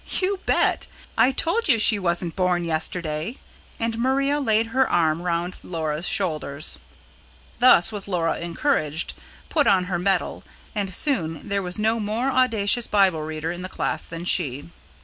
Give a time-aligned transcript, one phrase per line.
[0.19, 0.87] "You bet!
[1.15, 3.37] I told you she wasn't born yesterday."
[3.79, 6.79] And Maria laid her arm round Laura's shoulders.
[7.59, 9.13] Thus was Laura encouraged,
[9.49, 10.43] put on her mettle;
[10.73, 14.71] and soon there was no more audacious Bible reader in the class than she.